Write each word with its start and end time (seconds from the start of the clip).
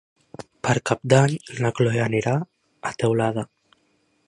Per 0.67 0.71
Cap 0.89 1.03
d'Any 1.13 1.35
na 1.65 1.71
Chloé 1.79 2.03
anirà 2.07 2.35
a 2.91 2.95
Teulada. 3.05 3.45